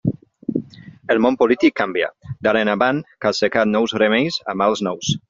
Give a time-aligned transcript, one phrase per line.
[1.15, 2.09] El món polític canvia;
[2.47, 5.13] d'ara en avant cal cercar nous remeis a mals nous.